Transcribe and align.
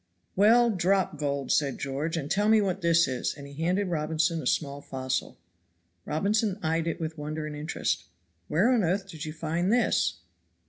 "Well, 0.35 0.71
drop 0.71 1.19
gold," 1.19 1.51
said 1.51 1.77
George, 1.77 2.17
"and 2.17 2.31
tell 2.31 2.49
me 2.49 2.59
what 2.59 2.81
this 2.81 3.07
is," 3.07 3.35
and 3.35 3.45
he 3.45 3.61
handed 3.61 3.89
Robinson 3.89 4.41
a 4.41 4.47
small 4.47 4.81
fossil. 4.81 5.37
Robinson 6.05 6.57
eyed 6.63 6.87
it 6.87 6.99
with 6.99 7.19
wonder 7.19 7.45
and 7.45 7.55
interest. 7.55 8.05
"Where 8.47 8.71
on 8.71 8.83
earth 8.83 9.07
did 9.07 9.25
you 9.25 9.31
find 9.33 9.71
this?" 9.71 10.15